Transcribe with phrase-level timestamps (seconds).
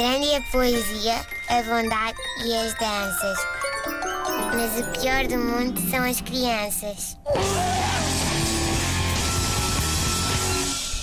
[0.00, 1.16] Grande é a poesia,
[1.50, 3.38] a bondade e as danças.
[4.56, 7.18] Mas o pior do mundo são as crianças.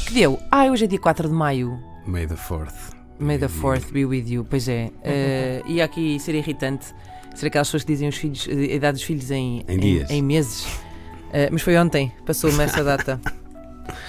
[0.08, 0.40] Que deu?
[0.50, 1.80] Ah, hoje é dia 4 de maio.
[2.08, 2.74] May the 4th.
[3.20, 4.44] May the 4th be with you.
[4.44, 4.88] Pois é.
[4.88, 6.88] Uh, e aqui ser irritante
[7.36, 10.10] ser aquelas pessoas que dizem os filhos, a idade dos filhos em, Em dias.
[10.10, 10.64] em meses.
[10.66, 13.22] Uh, mas foi ontem, passou-me essa data.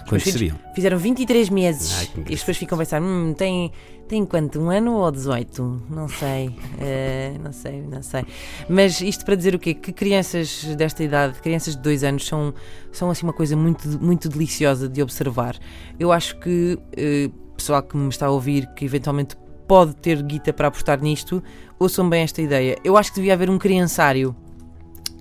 [0.09, 0.59] Quantos seriam?
[0.75, 1.93] Fizeram 23 meses.
[2.17, 3.71] Ai, e as pessoas ficam a pensar: hum, tem,
[4.09, 4.61] tem quanto?
[4.61, 5.83] Um ano ou 18?
[5.91, 6.49] Não sei.
[6.49, 8.25] Uh, não sei, não sei.
[8.69, 9.75] Mas isto para dizer o quê?
[9.75, 12.55] Que crianças desta idade, crianças de 2 anos, são,
[12.91, 15.57] são assim uma coisa muito, muito deliciosa de observar.
[15.99, 19.37] Eu acho que uh, pessoal que me está a ouvir, que eventualmente
[19.67, 21.43] pode ter guita para apostar nisto,
[21.79, 22.79] ouçam bem esta ideia.
[22.83, 24.35] Eu acho que devia haver um criançário,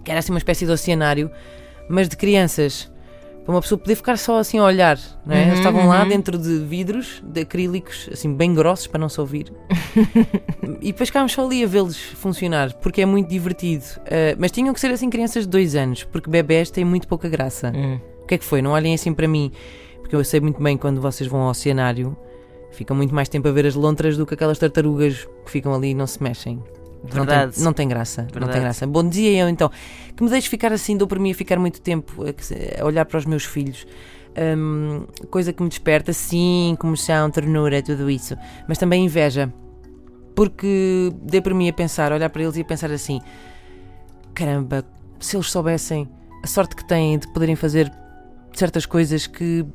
[0.06, 1.30] que era assim uma espécie de oceanário,
[1.90, 2.90] mas de crianças
[3.48, 5.40] para uma pessoa poder ficar só assim a olhar, não é?
[5.40, 6.10] Uhum, Eles estavam lá uhum.
[6.10, 9.54] dentro de vidros, de acrílicos, assim bem grossos para não se ouvir.
[10.82, 13.86] e depois ficámos só ali a vê-los funcionar, porque é muito divertido.
[14.00, 17.30] Uh, mas tinham que ser assim crianças de dois anos, porque bebés têm muito pouca
[17.30, 17.72] graça.
[17.74, 17.98] Hum.
[18.22, 18.62] O que é que foi?
[18.62, 19.50] Não olhem assim para mim,
[20.02, 22.18] porque eu sei muito bem quando vocês vão ao oceanário,
[22.72, 25.92] ficam muito mais tempo a ver as lontras do que aquelas tartarugas que ficam ali
[25.92, 26.62] e não se mexem.
[27.14, 28.52] Não tem, não tem graça, não Verdade.
[28.54, 28.88] tem graça.
[28.88, 29.70] Bom dia eu então.
[30.16, 33.06] Que me deixe ficar assim, dou para mim a ficar muito tempo a, a olhar
[33.06, 33.86] para os meus filhos.
[34.38, 38.36] Hum, coisa que me desperta, sim, comoção, ternura, tudo isso.
[38.68, 39.52] Mas também inveja.
[40.36, 43.20] Porque dei para mim a pensar, olhar para eles e a pensar assim:
[44.34, 44.86] caramba,
[45.20, 46.08] se eles soubessem
[46.44, 47.92] a sorte que têm de poderem fazer
[48.54, 49.66] certas coisas que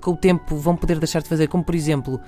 [0.00, 2.18] com o tempo vão poder deixar de fazer, como por exemplo,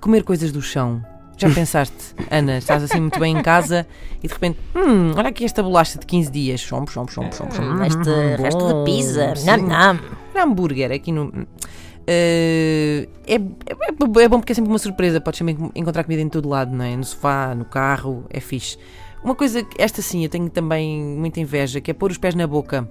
[0.00, 1.02] comer coisas do chão.
[1.36, 1.94] Já pensaste,
[2.30, 3.86] Ana, estás assim muito bem em casa
[4.22, 7.54] e de repente, hum, olha aqui esta bolacha de 15 dias, chombo, chombo, chombo, chombo,
[7.54, 7.74] chombo.
[7.82, 9.36] Hum, este Hum, resto de pizza.
[9.36, 9.44] sim.
[9.46, 10.00] Nam, nam.
[10.34, 11.30] Um hambúrguer aqui no.
[12.06, 15.20] Eh, é, é, é bom porque é sempre uma surpresa.
[15.20, 16.96] Podes sempre encontrar comida em todo lado, não é?
[16.96, 18.78] No sofá, no carro, é fixe.
[19.24, 22.34] Uma coisa, que- esta sim, eu tenho também muita inveja, que é pôr os pés
[22.34, 22.88] na boca.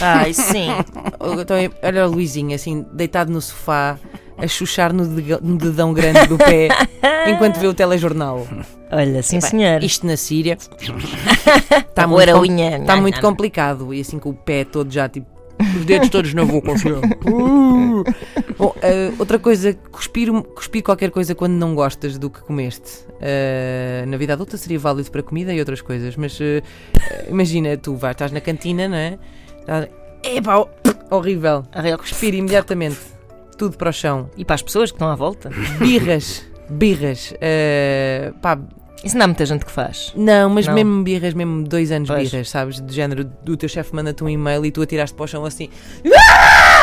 [0.00, 0.68] Ai, sim.
[1.40, 3.98] Então, olha o Luizinho, assim, deitado no sofá,
[4.36, 5.06] a chuchar no,
[5.56, 6.68] dedão grande do pé,
[7.28, 8.46] enquanto vê o telejornal.
[8.90, 9.82] Olha, sim, senhor.
[9.82, 10.56] Isto na Síria
[11.88, 12.78] está roer a com- unha.
[12.78, 13.22] Está Nam, muito nam.
[13.22, 15.32] complicado e assim com o pé todo já tipo.
[15.78, 16.72] Os dedos todos na boca.
[16.72, 17.30] assim, ó.
[17.30, 18.04] Uh.
[18.58, 23.06] Bom, eh, outra coisa, cuspir, cuspir qualquer coisa quando não gostas do que comeste.
[23.20, 26.60] Eh, na vida adulta seria válido para comida e outras coisas, mas eh,
[27.28, 29.16] imagina, tu vais, estás na cantina, não é?
[29.60, 29.88] Estás-
[30.24, 30.68] Epá, ho-
[31.10, 31.62] horrível.
[31.72, 31.98] Arreio.
[31.98, 32.98] Cuspir imediatamente.
[33.56, 34.28] Tudo para o chão.
[34.36, 35.50] E para as pessoas que estão à volta.
[35.78, 36.44] Birras.
[36.70, 37.34] Birras.
[37.40, 38.58] Eh, pá,
[39.04, 40.12] Isso não há muita gente que faz.
[40.16, 40.74] não, mas Não.
[40.74, 42.30] mesmo birras, mesmo dois anos Pois.
[42.30, 42.80] birras, sabes?
[42.80, 45.68] Do género, do teu chefe manda-te um e-mail e tu atiraste para o chão assim,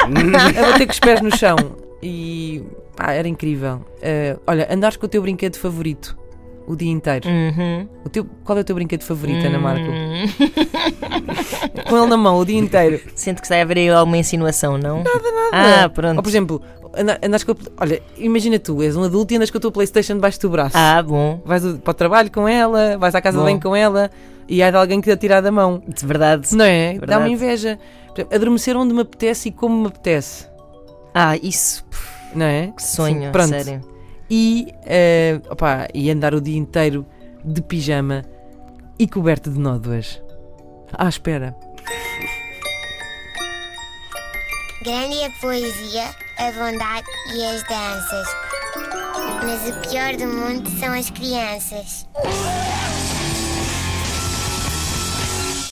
[0.06, 1.56] a bater com os pés no chão.
[2.02, 2.64] E
[2.96, 3.86] pá, era incrível.
[4.02, 6.18] Eh, olha, andares com o teu brinquedo favorito
[6.68, 7.28] o dia inteiro.
[7.28, 7.88] Uhum.
[8.06, 9.86] O teu, qual é o teu brinquedo favorito, Ana Marco?
[9.90, 10.26] Hum.
[11.90, 13.00] Com ele na mão o dia inteiro.
[13.16, 14.98] Sinto que está a haver aí alguma insinuação, não?
[15.04, 15.84] Nada, nada.
[15.86, 16.18] Ah, pronto.
[16.18, 16.62] Ou por exemplo,
[16.96, 19.72] anda- andas com a, Olha, imagina tu, és um adulto e andas com a tua
[19.72, 20.78] Playstation debaixo do braço.
[20.78, 21.42] Ah, bom.
[21.46, 23.44] Vais para o trabalho com ela, vais à casa Bom.
[23.46, 24.10] de banho com ela
[24.48, 25.82] e há de alguém que te atira da mão.
[25.88, 26.56] De verdade.
[26.56, 26.98] Não é?
[27.00, 27.78] Dá-me inveja.
[28.34, 30.46] Adormecer onde me apetece e como me apetece.
[31.14, 31.84] Ah, isso.
[32.36, 32.72] Não é?
[32.76, 33.50] Que sonho, Sim, pronto.
[33.50, 33.82] sério.
[34.34, 37.06] E, eh, opá, e andar o dia inteiro
[37.44, 38.24] de pijama
[38.98, 40.22] e coberto de nódoas.
[40.94, 41.54] Ah, espera.
[44.84, 48.28] Grande é a poesia, a bondade e as danças.
[49.44, 52.08] Mas o pior do mundo são as crianças.